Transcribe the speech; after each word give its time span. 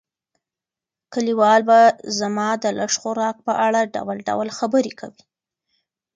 کلیوال 1.13 1.61
به 1.69 1.79
زما 2.19 2.49
د 2.63 2.65
لږ 2.79 2.91
خوراک 3.01 3.37
په 3.47 3.53
اړه 3.65 3.89
ډول 3.95 4.17
ډول 4.27 4.47
خبرې 4.57 4.93
کوي. 4.99 5.23